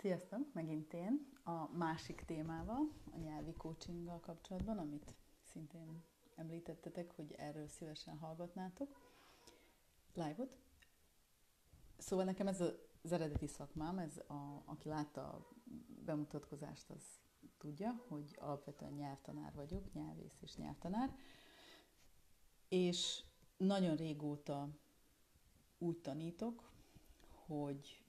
Sziasztok, 0.00 0.52
megint 0.52 0.92
én 0.92 1.28
a 1.44 1.76
másik 1.76 2.22
témával, 2.26 2.92
a 3.12 3.16
nyelvi 3.16 3.52
coachinggal 3.52 4.20
kapcsolatban, 4.20 4.78
amit 4.78 5.14
szintén 5.42 6.02
említettetek, 6.34 7.10
hogy 7.16 7.34
erről 7.36 7.68
szívesen 7.68 8.18
hallgatnátok. 8.18 8.96
Live-ot. 10.14 10.58
Szóval 11.96 12.24
nekem 12.24 12.46
ez 12.46 12.60
az 13.02 13.12
eredeti 13.12 13.46
szakmám, 13.46 13.98
ez 13.98 14.18
a, 14.26 14.62
aki 14.64 14.88
látta 14.88 15.20
a 15.20 15.48
bemutatkozást, 16.04 16.90
az 16.90 17.02
tudja, 17.56 18.04
hogy 18.08 18.36
alapvetően 18.40 18.92
nyelvtanár 18.92 19.54
vagyok, 19.54 19.92
nyelvész 19.92 20.38
és 20.40 20.56
nyelvtanár, 20.56 21.16
és 22.68 23.22
nagyon 23.56 23.96
régóta 23.96 24.68
úgy 25.78 25.98
tanítok, 25.98 26.70
hogy 27.46 28.07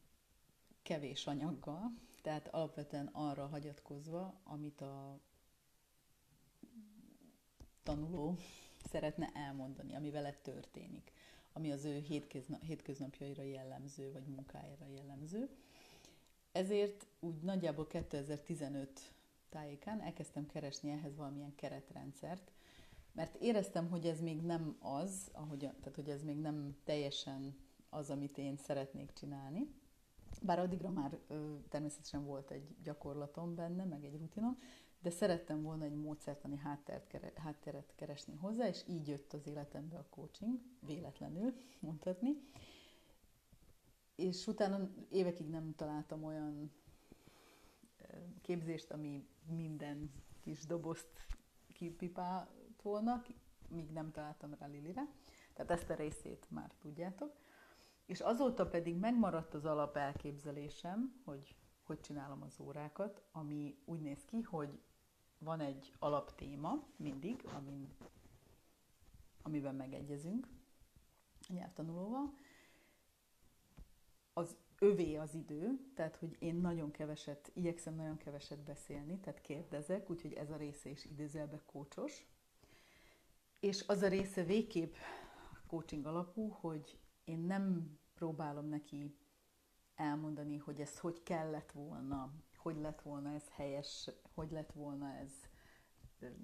kevés 0.89 1.27
anyaggal, 1.27 1.93
tehát 2.21 2.47
alapvetően 2.47 3.07
arra 3.07 3.47
hagyatkozva, 3.47 4.39
amit 4.43 4.81
a 4.81 5.19
tanuló 7.83 8.37
szeretne 8.91 9.29
elmondani, 9.33 9.95
ami 9.95 10.11
vele 10.11 10.31
történik, 10.31 11.11
ami 11.53 11.71
az 11.71 11.85
ő 11.85 12.05
hétköznapjaira 12.61 13.43
jellemző, 13.43 14.11
vagy 14.11 14.25
munkájára 14.25 14.85
jellemző. 14.85 15.49
Ezért 16.51 17.05
úgy 17.19 17.41
nagyjából 17.41 17.87
2015 17.87 19.13
tájékán 19.49 20.01
elkezdtem 20.01 20.45
keresni 20.45 20.91
ehhez 20.91 21.15
valamilyen 21.15 21.55
keretrendszert, 21.55 22.51
mert 23.11 23.35
éreztem, 23.35 23.89
hogy 23.89 24.05
ez 24.05 24.21
még 24.21 24.41
nem 24.41 24.77
az, 24.79 25.29
ahogy, 25.31 25.59
tehát 25.59 25.95
hogy 25.95 26.09
ez 26.09 26.23
még 26.23 26.37
nem 26.39 26.77
teljesen 26.83 27.57
az, 27.89 28.09
amit 28.09 28.37
én 28.37 28.57
szeretnék 28.57 29.13
csinálni. 29.13 29.78
Bár 30.41 30.59
addigra 30.59 30.89
már 30.89 31.19
ö, 31.27 31.55
természetesen 31.69 32.25
volt 32.25 32.51
egy 32.51 32.75
gyakorlatom 32.83 33.55
benne, 33.55 33.83
meg 33.83 34.03
egy 34.03 34.17
rutinom, 34.17 34.57
de 35.01 35.09
szerettem 35.09 35.61
volna 35.61 35.83
egy 35.83 35.95
módszertani 35.95 36.57
hátteret, 36.57 37.37
hátteret 37.37 37.93
keresni 37.95 38.35
hozzá, 38.35 38.67
és 38.67 38.83
így 38.87 39.07
jött 39.07 39.33
az 39.33 39.47
életembe 39.47 39.97
a 39.97 40.05
coaching, 40.09 40.59
véletlenül 40.85 41.53
mondhatni. 41.79 42.29
És 44.15 44.47
utána 44.47 44.89
évekig 45.09 45.49
nem 45.49 45.73
találtam 45.75 46.23
olyan 46.23 46.71
képzést, 48.41 48.91
ami 48.91 49.27
minden 49.47 50.11
kis 50.39 50.65
dobozt 50.65 51.09
kipipált 51.73 52.49
volna, 52.81 53.23
míg 53.69 53.91
nem 53.91 54.11
találtam 54.11 54.55
rá 54.59 54.67
Lilire. 54.67 55.07
Tehát 55.53 55.71
ezt 55.71 55.89
a 55.89 55.95
részét 55.95 56.45
már 56.49 56.71
tudjátok. 56.81 57.35
És 58.09 58.19
azóta 58.19 58.67
pedig 58.67 58.95
megmaradt 58.95 59.53
az 59.53 59.65
alap 59.65 59.97
elképzelésem, 59.97 61.21
hogy 61.23 61.55
hogy 61.83 62.01
csinálom 62.01 62.41
az 62.41 62.59
órákat, 62.59 63.23
ami 63.31 63.77
úgy 63.85 64.01
néz 64.01 64.25
ki, 64.25 64.41
hogy 64.41 64.79
van 65.37 65.59
egy 65.59 65.93
alaptéma 65.99 66.87
mindig, 66.95 67.45
amin, 67.53 67.89
amiben 69.41 69.75
megegyezünk 69.75 70.47
a 71.49 71.53
nyelvtanulóval. 71.53 72.33
Az 74.33 74.57
övé 74.79 75.15
az 75.15 75.33
idő, 75.33 75.91
tehát 75.95 76.15
hogy 76.15 76.35
én 76.39 76.55
nagyon 76.55 76.91
keveset, 76.91 77.51
igyekszem 77.53 77.95
nagyon 77.95 78.17
keveset 78.17 78.59
beszélni, 78.59 79.19
tehát 79.19 79.41
kérdezek, 79.41 80.09
úgyhogy 80.09 80.33
ez 80.33 80.49
a 80.49 80.57
része 80.57 80.89
is 80.89 81.05
idézelbe 81.05 81.61
kócsos. 81.65 82.27
És 83.59 83.83
az 83.87 84.01
a 84.01 84.07
része 84.07 84.43
végképp 84.43 84.95
coaching 85.67 86.05
alapú, 86.05 86.49
hogy 86.49 86.99
én 87.23 87.39
nem 87.39 87.98
próbálom 88.19 88.65
neki 88.65 89.15
elmondani, 89.95 90.57
hogy 90.57 90.81
ez 90.81 90.99
hogy 90.99 91.23
kellett 91.23 91.71
volna, 91.71 92.33
hogy 92.57 92.77
lett 92.77 93.01
volna 93.01 93.33
ez 93.33 93.49
helyes, 93.49 94.09
hogy 94.33 94.51
lett 94.51 94.71
volna 94.71 95.13
ez 95.13 95.31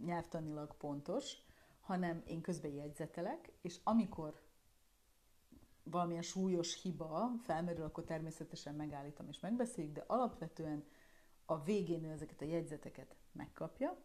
nyelvtanilag 0.04 0.78
pontos, 0.78 1.38
hanem 1.80 2.24
én 2.28 2.42
közben 2.42 2.72
jegyzetelek, 2.72 3.52
és 3.62 3.80
amikor 3.84 4.42
valamilyen 5.84 6.22
súlyos 6.22 6.82
hiba 6.82 7.32
felmerül, 7.44 7.84
akkor 7.84 8.04
természetesen 8.04 8.76
megállítom 8.76 9.28
és 9.28 9.40
megbeszéljük, 9.40 9.94
de 9.94 10.04
alapvetően 10.08 10.86
a 11.46 11.64
végén 11.64 12.04
ő 12.04 12.10
ezeket 12.12 12.42
a 12.42 12.46
jegyzeteket 12.46 13.16
megkapja, 13.32 13.98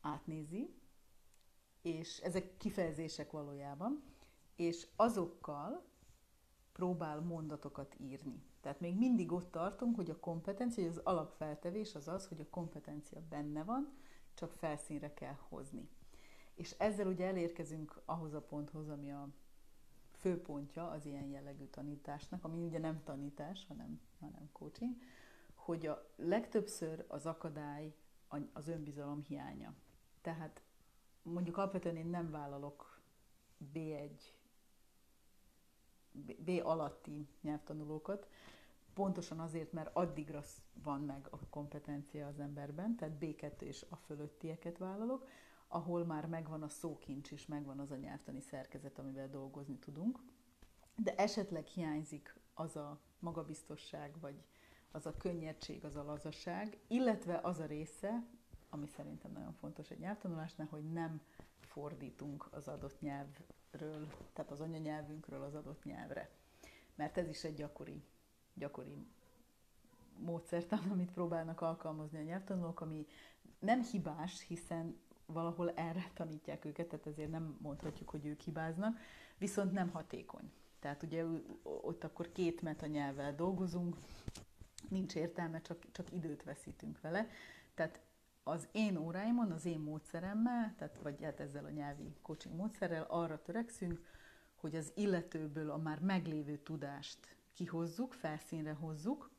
átnézi, 0.00 0.82
és 1.82 2.18
ezek 2.18 2.56
kifejezések 2.56 3.30
valójában, 3.30 4.13
és 4.56 4.86
azokkal 4.96 5.84
próbál 6.72 7.20
mondatokat 7.20 7.94
írni. 8.00 8.42
Tehát 8.60 8.80
még 8.80 8.96
mindig 8.96 9.32
ott 9.32 9.50
tartunk, 9.50 9.96
hogy 9.96 10.10
a 10.10 10.20
kompetencia, 10.20 10.82
hogy 10.82 10.92
az 10.92 11.00
alapfeltevés 11.04 11.94
az 11.94 12.08
az, 12.08 12.28
hogy 12.28 12.40
a 12.40 12.50
kompetencia 12.50 13.20
benne 13.28 13.64
van, 13.64 13.92
csak 14.34 14.52
felszínre 14.52 15.14
kell 15.14 15.36
hozni. 15.48 15.88
És 16.54 16.74
ezzel 16.78 17.06
ugye 17.06 17.26
elérkezünk 17.26 18.00
ahhoz 18.04 18.34
a 18.34 18.42
ponthoz, 18.42 18.88
ami 18.88 19.12
a 19.12 19.28
főpontja 20.10 20.90
az 20.90 21.06
ilyen 21.06 21.26
jellegű 21.26 21.64
tanításnak, 21.64 22.44
ami 22.44 22.62
ugye 22.62 22.78
nem 22.78 23.02
tanítás, 23.04 23.66
hanem, 23.66 24.00
hanem 24.20 24.48
coaching, 24.52 24.94
hogy 25.54 25.86
a 25.86 26.10
legtöbbször 26.16 27.04
az 27.08 27.26
akadály 27.26 27.94
az 28.52 28.68
önbizalom 28.68 29.22
hiánya. 29.22 29.74
Tehát 30.20 30.62
mondjuk 31.22 31.56
alapvetően 31.56 31.96
én 31.96 32.06
nem 32.06 32.30
vállalok 32.30 33.00
B1 33.74 34.10
B 36.38 36.60
alatti 36.62 37.28
nyelvtanulókat, 37.40 38.28
pontosan 38.94 39.40
azért, 39.40 39.72
mert 39.72 39.90
addigra 39.92 40.42
van 40.82 41.00
meg 41.00 41.26
a 41.30 41.38
kompetencia 41.50 42.26
az 42.26 42.38
emberben, 42.38 42.96
tehát 42.96 43.14
B2 43.20 43.60
és 43.60 43.86
a 43.88 43.96
fölöttieket 43.96 44.78
vállalok, 44.78 45.28
ahol 45.68 46.04
már 46.04 46.26
megvan 46.26 46.62
a 46.62 46.68
szókincs 46.68 47.32
és 47.32 47.46
megvan 47.46 47.78
az 47.78 47.90
a 47.90 47.96
nyelvtani 47.96 48.40
szerkezet, 48.40 48.98
amivel 48.98 49.28
dolgozni 49.28 49.78
tudunk. 49.78 50.18
De 50.96 51.14
esetleg 51.14 51.66
hiányzik 51.66 52.34
az 52.54 52.76
a 52.76 53.00
magabiztosság, 53.18 54.20
vagy 54.20 54.44
az 54.90 55.06
a 55.06 55.16
könnyedség, 55.16 55.84
az 55.84 55.96
a 55.96 56.04
lazaság, 56.04 56.78
illetve 56.86 57.40
az 57.42 57.58
a 57.58 57.66
része, 57.66 58.26
ami 58.68 58.86
szerintem 58.86 59.32
nagyon 59.32 59.52
fontos 59.52 59.90
egy 59.90 59.98
nyelvtanulásnál, 59.98 60.66
hogy 60.70 60.92
nem 60.92 61.20
fordítunk 61.60 62.48
az 62.50 62.68
adott 62.68 63.00
nyelvről, 63.78 64.06
tehát 64.32 64.50
az 64.50 64.60
anyanyelvünkről 64.60 65.42
az 65.42 65.54
adott 65.54 65.84
nyelvre. 65.84 66.30
Mert 66.94 67.18
ez 67.18 67.28
is 67.28 67.44
egy 67.44 67.54
gyakori, 67.54 68.02
gyakori 68.54 69.06
módszertan, 70.18 70.78
amit 70.90 71.12
próbálnak 71.12 71.60
alkalmazni 71.60 72.18
a 72.18 72.22
nyelvtanulók, 72.22 72.80
ami 72.80 73.06
nem 73.58 73.82
hibás, 73.82 74.46
hiszen 74.46 74.98
valahol 75.26 75.70
erre 75.70 76.10
tanítják 76.14 76.64
őket, 76.64 76.88
tehát 76.88 77.06
ezért 77.06 77.30
nem 77.30 77.58
mondhatjuk, 77.60 78.10
hogy 78.10 78.26
ők 78.26 78.40
hibáznak, 78.40 78.98
viszont 79.38 79.72
nem 79.72 79.90
hatékony. 79.90 80.52
Tehát 80.78 81.02
ugye 81.02 81.24
ott 81.62 82.04
akkor 82.04 82.32
két 82.32 82.62
metanyelvvel 82.62 83.34
dolgozunk, 83.34 83.96
nincs 84.88 85.14
értelme, 85.14 85.60
csak, 85.60 85.90
csak 85.92 86.12
időt 86.12 86.42
veszítünk 86.42 87.00
vele. 87.00 87.28
Tehát 87.74 88.00
az 88.44 88.68
én 88.72 88.96
óráimon, 88.96 89.50
az 89.50 89.64
én 89.64 89.78
módszeremmel, 89.78 90.74
tehát 90.78 90.98
vagy 91.02 91.22
hát 91.22 91.40
ezzel 91.40 91.64
a 91.64 91.70
nyelvi 91.70 92.16
coaching 92.22 92.54
módszerrel 92.54 93.06
arra 93.08 93.42
törekszünk, 93.42 94.00
hogy 94.54 94.74
az 94.76 94.92
illetőből 94.94 95.70
a 95.70 95.76
már 95.76 96.00
meglévő 96.00 96.56
tudást 96.56 97.36
kihozzuk, 97.52 98.12
felszínre 98.12 98.72
hozzuk, 98.72 99.30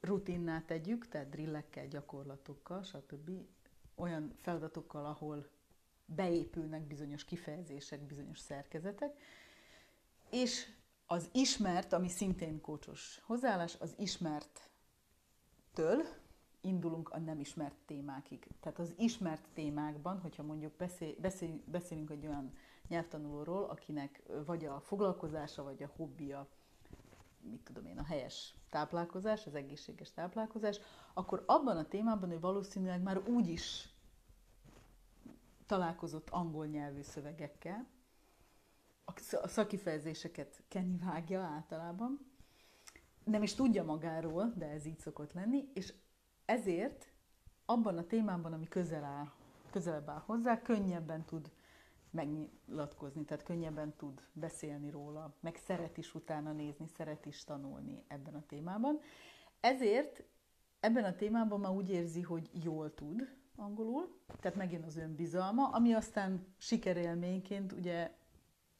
rutinná 0.00 0.60
tegyük, 0.60 1.08
tehát 1.08 1.28
drillekkel, 1.28 1.86
gyakorlatokkal, 1.86 2.82
stb. 2.82 3.30
olyan 3.94 4.36
feladatokkal, 4.40 5.06
ahol 5.06 5.48
beépülnek 6.04 6.82
bizonyos 6.82 7.24
kifejezések, 7.24 8.00
bizonyos 8.00 8.38
szerkezetek, 8.38 9.20
és 10.30 10.66
az 11.06 11.28
ismert, 11.32 11.92
ami 11.92 12.08
szintén 12.08 12.60
kócsos 12.60 13.20
hozzáállás, 13.22 13.76
az 13.78 13.94
ismerttől 13.96 14.62
indulunk 16.62 17.08
a 17.08 17.18
nem 17.18 17.40
ismert 17.40 17.76
témákig. 17.86 18.48
Tehát 18.60 18.78
az 18.78 18.94
ismert 18.96 19.48
témákban, 19.54 20.20
hogyha 20.20 20.42
mondjuk 20.42 20.72
beszél, 20.72 21.14
beszél, 21.20 21.60
beszélünk 21.64 22.10
egy 22.10 22.26
olyan 22.26 22.52
nyelvtanulóról, 22.88 23.64
akinek 23.64 24.22
vagy 24.46 24.64
a 24.64 24.80
foglalkozása, 24.80 25.62
vagy 25.62 25.82
a 25.82 25.90
hobbija, 25.96 26.48
mit 27.40 27.60
tudom 27.60 27.86
én, 27.86 27.98
a 27.98 28.04
helyes 28.04 28.54
táplálkozás, 28.70 29.46
az 29.46 29.54
egészséges 29.54 30.12
táplálkozás, 30.12 30.80
akkor 31.12 31.42
abban 31.46 31.76
a 31.76 31.88
témában 31.88 32.30
ő 32.30 32.40
valószínűleg 32.40 33.02
már 33.02 33.28
úgy 33.28 33.48
is 33.48 33.88
találkozott 35.66 36.30
angol 36.30 36.66
nyelvű 36.66 37.02
szövegekkel, 37.02 37.86
a 39.42 39.48
szakifejezéseket 39.48 40.62
Kenny 40.68 40.98
vágja 40.98 41.40
általában, 41.40 42.32
nem 43.24 43.42
is 43.42 43.54
tudja 43.54 43.84
magáról, 43.84 44.52
de 44.56 44.66
ez 44.66 44.86
így 44.86 44.98
szokott 44.98 45.32
lenni, 45.32 45.68
és 45.74 45.92
ezért 46.44 47.12
abban 47.64 47.98
a 47.98 48.06
témában, 48.06 48.52
ami 48.52 48.68
közel 48.68 49.04
áll, 49.04 49.30
közelebb 49.70 50.08
áll 50.08 50.22
hozzá, 50.26 50.62
könnyebben 50.62 51.24
tud 51.24 51.50
megnyilatkozni, 52.10 53.24
tehát 53.24 53.44
könnyebben 53.44 53.94
tud 53.96 54.22
beszélni 54.32 54.90
róla, 54.90 55.34
meg 55.40 55.56
szeret 55.56 55.96
is 55.96 56.14
utána 56.14 56.52
nézni, 56.52 56.86
szeret 56.86 57.26
is 57.26 57.44
tanulni 57.44 58.04
ebben 58.08 58.34
a 58.34 58.46
témában. 58.46 59.00
Ezért 59.60 60.24
ebben 60.80 61.04
a 61.04 61.14
témában 61.14 61.60
már 61.60 61.72
úgy 61.72 61.90
érzi, 61.90 62.20
hogy 62.20 62.50
jól 62.64 62.94
tud 62.94 63.28
angolul, 63.56 64.20
tehát 64.40 64.56
megjön 64.56 64.82
az 64.82 64.96
önbizalma, 64.96 65.68
ami 65.68 65.92
aztán 65.92 66.46
sikerélményként 66.56 67.72
ugye 67.72 68.12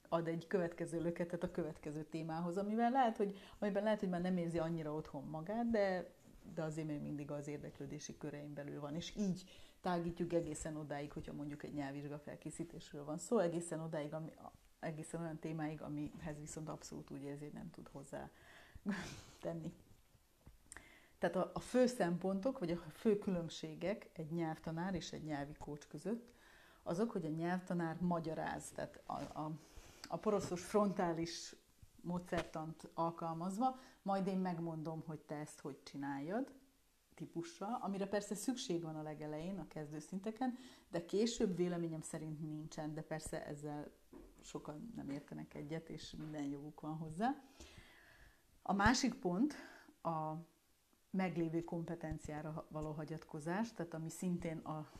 ad 0.08 0.28
egy 0.28 0.46
következő 0.46 1.00
löketet 1.00 1.42
a 1.42 1.50
következő 1.50 2.02
témához, 2.02 2.56
amivel 2.56 2.90
lehet, 2.90 3.16
hogy, 3.16 3.38
amiben 3.58 3.82
lehet, 3.82 4.00
hogy 4.00 4.08
már 4.08 4.20
nem 4.20 4.36
érzi 4.36 4.58
annyira 4.58 4.94
otthon 4.94 5.24
magát, 5.24 5.70
de, 5.70 6.10
de 6.54 6.62
azért 6.62 6.86
még 6.86 7.00
mindig 7.00 7.30
az 7.30 7.48
érdeklődési 7.48 8.16
körein 8.16 8.54
belül 8.54 8.80
van. 8.80 8.94
És 8.94 9.16
így 9.16 9.44
tágítjuk 9.80 10.32
egészen 10.32 10.76
odáig, 10.76 11.12
hogyha 11.12 11.32
mondjuk 11.32 11.62
egy 11.62 11.74
nyelvvizsga 11.74 12.18
felkészítésről 12.18 13.04
van 13.04 13.18
szó, 13.18 13.38
egészen 13.38 13.80
odáig, 13.80 14.12
ami, 14.12 14.30
egészen 14.80 15.20
olyan 15.20 15.38
témáig, 15.38 15.82
amihez 15.82 16.38
viszont 16.40 16.68
abszolút 16.68 17.10
úgy 17.10 17.22
érzi, 17.22 17.50
nem 17.54 17.70
tud 17.70 17.88
hozzá 17.88 18.30
tenni. 19.40 19.72
Tehát 21.18 21.36
a, 21.36 21.50
a 21.54 21.60
fő 21.60 21.86
szempontok, 21.86 22.58
vagy 22.58 22.70
a 22.70 22.76
fő 22.76 23.18
különbségek 23.18 24.10
egy 24.12 24.30
nyelvtanár 24.30 24.94
és 24.94 25.12
egy 25.12 25.24
nyelvi 25.24 25.54
kócs 25.58 25.86
között, 25.86 26.32
azok, 26.82 27.10
hogy 27.10 27.24
a 27.24 27.28
nyelvtanár 27.28 27.96
magyaráz, 28.00 28.70
tehát 28.70 29.00
a, 29.06 29.12
a, 29.12 29.50
a 30.08 30.16
poroszos 30.16 30.64
frontális 30.64 31.54
módszertant 32.02 32.88
alkalmazva, 32.94 33.78
majd 34.02 34.26
én 34.26 34.38
megmondom, 34.38 35.02
hogy 35.06 35.20
te 35.20 35.34
ezt 35.34 35.60
hogy 35.60 35.82
csináljad, 35.82 36.52
típusra, 37.14 37.76
amire 37.76 38.06
persze 38.06 38.34
szükség 38.34 38.82
van 38.82 38.96
a 38.96 39.02
legelején, 39.02 39.58
a 39.58 39.66
kezdőszinteken, 39.68 40.56
de 40.90 41.04
később 41.04 41.56
véleményem 41.56 42.00
szerint 42.00 42.40
nincsen, 42.40 42.94
de 42.94 43.02
persze 43.02 43.46
ezzel 43.46 43.90
sokan 44.40 44.92
nem 44.96 45.10
értenek 45.10 45.54
egyet, 45.54 45.88
és 45.88 46.14
minden 46.18 46.44
joguk 46.44 46.80
van 46.80 46.96
hozzá. 46.96 47.34
A 48.62 48.72
másik 48.72 49.14
pont 49.14 49.54
a 50.02 50.32
meglévő 51.10 51.64
kompetenciára 51.64 52.66
való 52.68 52.92
hagyatkozás, 52.92 53.72
tehát 53.72 53.94
ami 53.94 54.08
szintén 54.08 54.58
a 54.58 54.90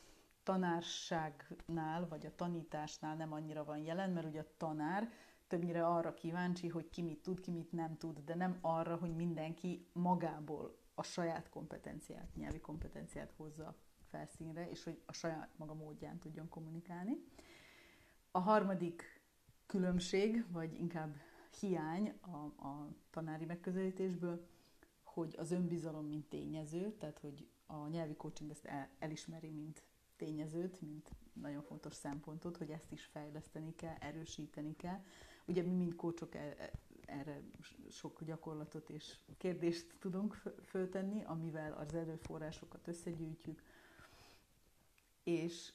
tanárságnál, 0.43 2.09
vagy 2.09 2.27
a 2.27 2.35
tanításnál 2.35 3.17
nem 3.17 3.33
annyira 3.33 3.65
van 3.65 3.79
jelen, 3.79 4.11
mert 4.11 4.27
ugye 4.27 4.41
a 4.41 4.57
tanár 4.57 5.13
többnyire 5.53 5.87
arra 5.87 6.15
kíváncsi, 6.15 6.69
hogy 6.69 6.91
ki 6.91 7.03
mit 7.03 7.23
tud, 7.23 7.41
ki 7.41 7.51
mit 7.51 7.73
nem 7.73 7.97
tud, 7.97 8.25
de 8.25 8.35
nem 8.35 8.59
arra, 8.61 8.97
hogy 8.97 9.15
mindenki 9.15 9.87
magából 9.93 10.77
a 10.95 11.03
saját 11.03 11.49
kompetenciát, 11.49 12.35
nyelvi 12.35 12.61
kompetenciát 12.61 13.33
hozza 13.37 13.75
felszínre, 14.11 14.71
és 14.71 14.85
hogy 14.85 15.03
a 15.07 15.13
saját 15.13 15.59
maga 15.59 15.75
módján 15.75 16.19
tudjon 16.19 16.49
kommunikálni. 16.49 17.25
A 18.31 18.39
harmadik 18.39 19.23
különbség, 19.67 20.45
vagy 20.51 20.75
inkább 20.75 21.17
hiány 21.61 22.19
a, 22.21 22.67
a 22.69 22.89
tanári 23.11 23.45
megközelítésből, 23.45 24.47
hogy 25.03 25.35
az 25.39 25.51
önbizalom, 25.51 26.07
mint 26.07 26.29
tényező, 26.29 26.93
tehát 26.93 27.19
hogy 27.19 27.49
a 27.67 27.89
nyelvi 27.89 28.17
coaching 28.17 28.51
ezt 28.51 28.65
el, 28.65 28.89
elismeri, 28.99 29.51
mint 29.51 29.83
tényezőt, 30.25 30.81
mint 30.81 31.11
nagyon 31.33 31.63
fontos 31.63 31.95
szempontot, 31.95 32.57
hogy 32.57 32.71
ezt 32.71 32.93
is 32.93 33.05
fejleszteni 33.05 33.75
kell, 33.75 33.97
erősíteni 34.01 34.77
kell. 34.77 35.01
Ugye 35.45 35.63
mi, 35.63 35.75
mint 35.75 35.97
kócsok, 35.97 36.35
e, 36.35 36.39
e, 36.59 36.71
erre 37.07 37.41
sok 37.91 38.25
gyakorlatot 38.25 38.91
és 38.91 39.17
kérdést 39.37 39.87
tudunk 39.99 40.43
föltenni, 40.65 41.25
amivel 41.25 41.73
az 41.73 41.95
erőforrásokat 41.95 42.89
összegyűjtjük, 42.89 43.63
és 45.25 45.73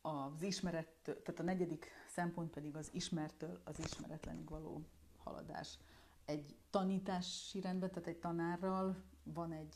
az 0.00 0.42
ismeret, 0.42 0.88
tehát 1.02 1.38
a 1.38 1.42
negyedik 1.42 1.86
szempont 2.08 2.50
pedig 2.50 2.76
az 2.76 2.90
ismertől 2.92 3.60
az 3.64 3.78
ismeretlenig 3.78 4.48
való 4.48 4.80
haladás. 5.16 5.78
Egy 6.24 6.56
tanítási 6.70 7.60
rendben, 7.60 7.90
tehát 7.90 8.08
egy 8.08 8.18
tanárral 8.18 9.02
van 9.22 9.52
egy 9.52 9.74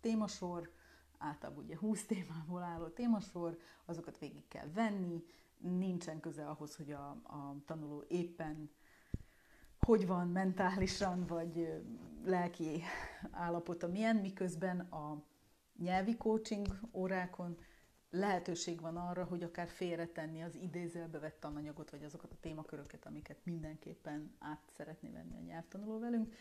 témasor, 0.00 0.70
általában 1.18 1.64
ugye 1.64 1.76
20 1.76 2.04
témából 2.06 2.62
álló 2.62 2.86
témasor, 2.86 3.58
azokat 3.84 4.18
végig 4.18 4.48
kell 4.48 4.68
venni, 4.74 5.24
nincsen 5.58 6.20
köze 6.20 6.48
ahhoz, 6.48 6.76
hogy 6.76 6.92
a, 6.92 7.08
a 7.08 7.56
tanuló 7.66 8.04
éppen 8.08 8.70
hogy 9.86 10.06
van 10.06 10.28
mentálisan, 10.28 11.26
vagy 11.26 11.82
lelki 12.24 12.82
állapota 13.30 13.88
milyen, 13.88 14.16
miközben 14.16 14.80
a 14.80 15.22
nyelvi 15.78 16.16
coaching 16.16 16.66
órákon 16.92 17.58
lehetőség 18.10 18.80
van 18.80 18.96
arra, 18.96 19.24
hogy 19.24 19.42
akár 19.42 19.68
félretenni 19.68 20.42
az 20.42 20.54
idézőbe 20.54 21.18
vett 21.18 21.40
tananyagot, 21.40 21.90
vagy 21.90 22.04
azokat 22.04 22.32
a 22.32 22.40
témaköröket, 22.40 23.06
amiket 23.06 23.38
mindenképpen 23.44 24.34
át 24.38 24.62
szeretné 24.76 25.10
venni 25.10 25.36
a 25.36 25.40
nyelvtanuló 25.40 25.98
velünk, 25.98 26.34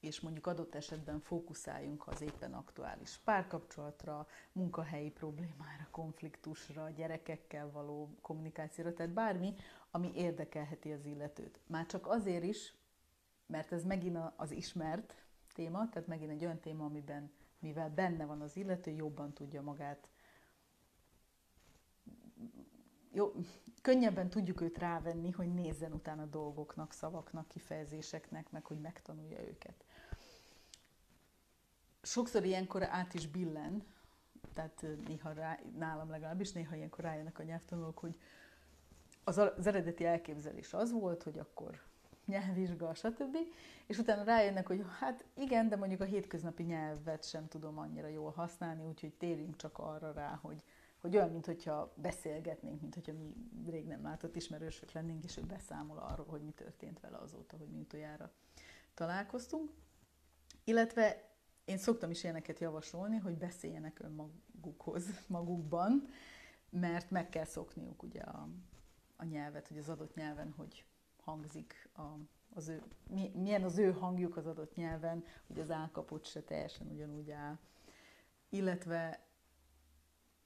és 0.00 0.20
mondjuk 0.20 0.46
adott 0.46 0.74
esetben 0.74 1.20
fókuszáljunk 1.20 2.06
az 2.06 2.20
éppen 2.20 2.52
aktuális 2.52 3.18
párkapcsolatra, 3.24 4.26
munkahelyi 4.52 5.10
problémára, 5.10 5.88
konfliktusra, 5.90 6.90
gyerekekkel 6.90 7.70
való 7.70 8.16
kommunikációra, 8.20 8.92
tehát 8.92 9.12
bármi, 9.12 9.54
ami 9.90 10.10
érdekelheti 10.14 10.92
az 10.92 11.04
illetőt. 11.04 11.60
Már 11.66 11.86
csak 11.86 12.06
azért 12.06 12.44
is, 12.44 12.74
mert 13.46 13.72
ez 13.72 13.84
megint 13.84 14.18
az 14.36 14.50
ismert 14.50 15.14
téma, 15.54 15.88
tehát 15.88 16.08
megint 16.08 16.30
egy 16.30 16.44
olyan 16.44 16.60
téma, 16.60 16.84
amiben, 16.84 17.32
mivel 17.58 17.90
benne 17.90 18.24
van 18.24 18.40
az 18.40 18.56
illető, 18.56 18.90
jobban 18.90 19.32
tudja 19.32 19.62
magát 19.62 20.10
jó, 23.16 23.32
könnyebben 23.86 24.28
tudjuk 24.28 24.60
őt 24.60 24.78
rávenni, 24.78 25.30
hogy 25.30 25.54
nézzen 25.54 25.92
utána 25.92 26.24
dolgoknak, 26.24 26.92
szavaknak, 26.92 27.48
kifejezéseknek, 27.48 28.50
meg 28.50 28.64
hogy 28.64 28.78
megtanulja 28.78 29.40
őket. 29.40 29.84
Sokszor 32.02 32.44
ilyenkor 32.44 32.82
át 32.82 33.14
is 33.14 33.26
billen, 33.26 33.84
tehát 34.54 34.86
néha 35.06 35.32
rá, 35.32 35.58
nálam 35.78 36.10
legalábbis 36.10 36.52
néha 36.52 36.76
ilyenkor 36.76 37.04
rájönnek 37.04 37.38
a 37.38 37.42
nyelvtanulók, 37.42 37.98
hogy 37.98 38.20
az, 39.24 39.66
eredeti 39.66 40.04
elképzelés 40.04 40.74
az 40.74 40.92
volt, 40.92 41.22
hogy 41.22 41.38
akkor 41.38 41.82
nyelvvizsga, 42.24 42.94
stb. 42.94 43.36
És 43.86 43.98
utána 43.98 44.22
rájönnek, 44.22 44.66
hogy 44.66 44.84
hát 44.98 45.24
igen, 45.34 45.68
de 45.68 45.76
mondjuk 45.76 46.00
a 46.00 46.04
hétköznapi 46.04 46.62
nyelvet 46.62 47.28
sem 47.28 47.48
tudom 47.48 47.78
annyira 47.78 48.08
jól 48.08 48.30
használni, 48.30 48.84
úgyhogy 48.84 49.12
térjünk 49.12 49.56
csak 49.56 49.78
arra 49.78 50.12
rá, 50.12 50.38
hogy, 50.42 50.62
hogy 51.00 51.16
olyan, 51.16 51.30
mintha 51.30 51.92
beszélgetnénk, 51.96 52.80
mint 52.80 52.94
hogyha 52.94 53.12
mi 53.12 53.70
rég 53.70 53.86
nem 53.86 54.02
látott 54.02 54.36
ismerősök 54.36 54.92
lennénk, 54.92 55.24
és 55.24 55.36
ő 55.36 55.42
beszámol 55.42 55.98
arról, 55.98 56.26
hogy 56.26 56.42
mi 56.42 56.50
történt 56.50 57.00
vele 57.00 57.16
azóta, 57.16 57.56
hogy 57.56 57.68
mi 57.68 57.78
utoljára 57.78 58.32
találkoztunk. 58.94 59.70
Illetve 60.64 61.30
én 61.64 61.78
szoktam 61.78 62.10
is 62.10 62.22
ilyeneket 62.24 62.58
javasolni, 62.58 63.16
hogy 63.16 63.36
beszéljenek 63.36 63.98
önmagukhoz, 63.98 65.04
magukban, 65.26 66.08
mert 66.70 67.10
meg 67.10 67.28
kell 67.28 67.44
szokniuk 67.44 68.02
ugye 68.02 68.20
a, 68.20 68.48
a 69.16 69.24
nyelvet, 69.24 69.68
hogy 69.68 69.78
az 69.78 69.88
adott 69.88 70.14
nyelven, 70.14 70.54
hogy 70.56 70.84
hangzik 71.16 71.88
a, 71.96 72.02
az 72.54 72.68
ő, 72.68 72.82
milyen 73.34 73.62
az 73.62 73.78
ő 73.78 73.92
hangjuk 73.92 74.36
az 74.36 74.46
adott 74.46 74.74
nyelven, 74.74 75.24
hogy 75.46 75.58
az 75.58 75.70
állkapot 75.70 76.24
se 76.24 76.42
teljesen 76.42 76.86
ugyanúgy 76.86 77.30
áll. 77.30 77.58
Illetve 78.48 79.25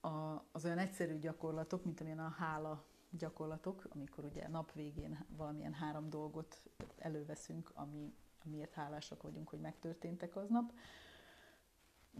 a, 0.01 0.45
az 0.53 0.65
olyan 0.65 0.79
egyszerű 0.79 1.19
gyakorlatok, 1.19 1.85
mint 1.85 2.01
amilyen 2.01 2.19
a 2.19 2.29
hála 2.29 2.85
gyakorlatok, 3.11 3.87
amikor 3.95 4.25
ugye 4.25 4.49
nap 4.49 4.73
végén 4.73 5.27
valamilyen 5.37 5.73
három 5.73 6.11
dolgot 6.11 6.63
előveszünk, 6.99 7.71
ami, 7.75 8.15
amiért 8.45 8.73
hálásak 8.73 9.23
vagyunk, 9.23 9.49
hogy 9.49 9.61
megtörténtek 9.61 10.37
aznap, 10.37 10.73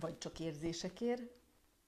vagy 0.01 0.19
csak 0.19 0.41
érzésekért, 0.41 1.23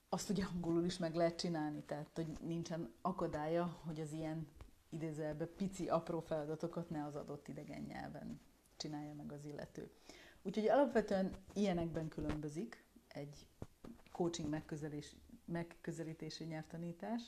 azt 0.08 0.30
ugye 0.30 0.44
angolul 0.44 0.84
is 0.84 0.98
meg 0.98 1.14
lehet 1.14 1.38
csinálni, 1.38 1.82
tehát 1.82 2.10
hogy 2.14 2.26
nincsen 2.40 2.92
akadálya, 3.00 3.78
hogy 3.84 4.00
az 4.00 4.12
ilyen 4.12 4.46
idézelbe 4.88 5.46
pici, 5.46 5.88
apró 5.88 6.20
feladatokat 6.20 6.90
ne 6.90 7.04
az 7.04 7.16
adott 7.16 7.48
idegen 7.48 7.82
nyelven 7.82 8.40
csinálja 8.76 9.14
meg 9.14 9.32
az 9.32 9.44
illető. 9.44 9.90
Úgyhogy 10.42 10.68
alapvetően 10.68 11.36
ilyenekben 11.52 12.08
különbözik 12.08 12.84
egy 13.08 13.46
coaching 14.12 14.48
megközelés, 14.48 15.16
megközelítési 15.52 16.44
nyelvtanítás. 16.44 17.22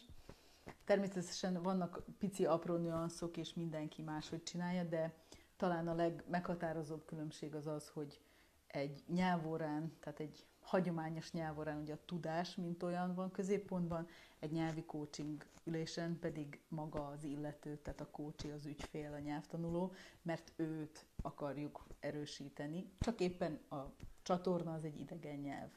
Természetesen 0.84 1.62
vannak 1.62 2.04
pici, 2.18 2.46
apró 2.46 2.76
nüanszok, 2.76 3.36
és 3.36 3.54
mindenki 3.54 4.02
máshogy 4.02 4.42
csinálja, 4.42 4.84
de 4.84 5.14
talán 5.56 5.88
a 5.88 5.94
legmeghatározóbb 5.94 7.04
különbség 7.04 7.54
az 7.54 7.66
az, 7.66 7.88
hogy 7.88 8.20
egy 8.66 9.02
nyelvórán, 9.08 9.96
tehát 10.00 10.20
egy 10.20 10.46
hagyományos 10.64 11.32
nyelvorán 11.32 11.80
ugye 11.80 11.92
a 11.92 12.04
tudás, 12.04 12.54
mint 12.54 12.82
olyan 12.82 13.14
van 13.14 13.30
középpontban, 13.30 14.06
egy 14.38 14.50
nyelvi 14.52 14.84
coaching 14.84 15.44
ülésen 15.64 16.18
pedig 16.18 16.60
maga 16.68 17.06
az 17.06 17.24
illető, 17.24 17.76
tehát 17.76 18.00
a 18.00 18.10
coachi, 18.10 18.50
az 18.50 18.66
ügyfél, 18.66 19.12
a 19.12 19.18
nyelvtanuló, 19.18 19.92
mert 20.22 20.52
őt 20.56 21.04
akarjuk 21.22 21.84
erősíteni. 22.00 22.90
Csak 22.98 23.20
éppen 23.20 23.60
a 23.70 23.76
csatorna 24.22 24.72
az 24.74 24.84
egy 24.84 25.00
idegen 25.00 25.38
nyelv. 25.38 25.70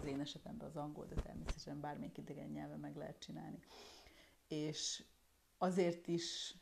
Az 0.00 0.04
én 0.04 0.20
esetemben 0.20 0.68
az 0.68 0.76
angol, 0.76 1.06
de 1.06 1.20
természetesen 1.22 1.80
bármelyik 1.80 2.18
idegen 2.18 2.48
nyelven 2.48 2.78
meg 2.80 2.96
lehet 2.96 3.18
csinálni. 3.18 3.58
És 4.48 5.02
azért 5.58 6.06
is 6.06 6.54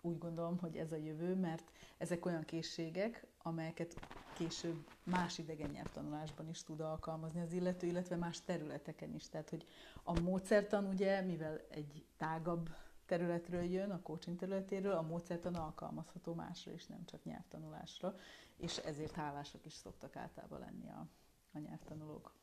úgy 0.00 0.18
gondolom, 0.18 0.58
hogy 0.58 0.76
ez 0.76 0.92
a 0.92 0.96
jövő, 0.96 1.34
mert 1.34 1.70
ezek 1.98 2.26
olyan 2.26 2.44
készségek, 2.44 3.26
amelyeket 3.42 3.94
később 4.34 4.86
más 5.02 5.38
idegen 5.38 5.70
nyelvtanulásban 5.70 6.48
is 6.48 6.62
tud 6.62 6.80
alkalmazni 6.80 7.40
az 7.40 7.52
illető, 7.52 7.86
illetve 7.86 8.16
más 8.16 8.44
területeken 8.44 9.14
is. 9.14 9.28
Tehát, 9.28 9.50
hogy 9.50 9.66
a 10.02 10.20
módszertan 10.20 10.84
ugye, 10.84 11.20
mivel 11.20 11.60
egy 11.70 12.04
tágabb 12.16 12.68
területről 13.06 13.62
jön, 13.62 13.90
a 13.90 14.02
coaching 14.02 14.38
területéről, 14.38 14.92
a 14.92 15.02
módszertan 15.02 15.54
alkalmazható 15.54 16.34
másra 16.34 16.72
is, 16.72 16.86
nem 16.86 17.04
csak 17.04 17.24
nyelvtanulásra, 17.24 18.16
és 18.56 18.76
ezért 18.76 19.12
hálásak 19.14 19.66
is 19.66 19.72
szoktak 19.72 20.16
általában 20.16 20.58
lenni 20.58 20.88
a, 20.90 21.06
a 21.52 21.58
nyelvtanulók. 21.58 22.34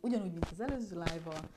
Ugyanúgy, 0.00 0.32
mint 0.32 0.50
az 0.50 0.60
előző 0.60 0.98
live 0.98 1.48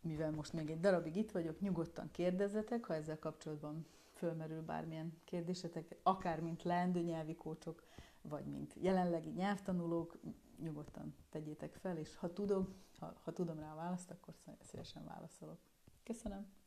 mivel 0.00 0.30
most 0.30 0.52
még 0.52 0.70
egy 0.70 0.80
darabig 0.80 1.16
itt 1.16 1.30
vagyok, 1.30 1.60
nyugodtan 1.60 2.10
kérdezzetek, 2.10 2.84
ha 2.84 2.94
ezzel 2.94 3.18
kapcsolatban 3.18 3.86
fölmerül 4.12 4.62
bármilyen 4.62 5.20
kérdésetek, 5.24 5.96
akár 6.02 6.40
mint 6.40 6.62
leendő 6.62 7.00
nyelvi 7.00 7.34
kócsok, 7.34 7.82
vagy 8.22 8.46
mint 8.46 8.74
jelenlegi 8.74 9.30
nyelvtanulók, 9.30 10.18
nyugodtan 10.58 11.14
tegyétek 11.30 11.74
fel, 11.74 11.96
és 11.96 12.16
ha 12.16 12.32
tudom, 12.32 12.74
ha, 12.98 13.12
ha 13.22 13.32
tudom 13.32 13.58
rá 13.58 13.72
a 13.72 13.76
választ, 13.76 14.10
akkor 14.10 14.34
szívesen 14.60 15.04
válaszolok. 15.04 15.58
Köszönöm! 16.02 16.57